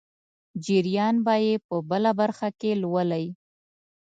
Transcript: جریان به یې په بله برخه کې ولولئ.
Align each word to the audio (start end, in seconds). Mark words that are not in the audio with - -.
جریان 0.65 1.15
به 1.25 1.35
یې 1.45 1.55
په 1.67 1.75
بله 1.89 2.11
برخه 2.19 2.47
کې 2.59 2.71
ولولئ. 2.77 3.25